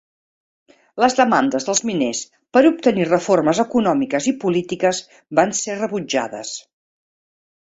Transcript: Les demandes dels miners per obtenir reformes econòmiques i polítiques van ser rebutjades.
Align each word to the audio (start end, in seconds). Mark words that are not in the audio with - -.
Les 1.01 1.17
demandes 1.17 1.67
dels 1.67 1.81
miners 1.89 2.21
per 2.57 2.63
obtenir 2.69 3.05
reformes 3.09 3.61
econòmiques 3.65 4.31
i 4.33 4.35
polítiques 4.45 5.03
van 5.43 5.55
ser 5.61 5.77
rebutjades. 5.83 6.57